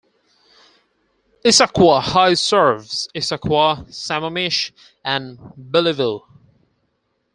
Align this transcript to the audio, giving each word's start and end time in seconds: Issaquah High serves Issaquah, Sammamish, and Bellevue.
Issaquah 1.45 2.01
High 2.01 2.33
serves 2.33 3.07
Issaquah, 3.13 3.87
Sammamish, 3.89 4.71
and 5.05 5.37
Bellevue. 5.55 6.21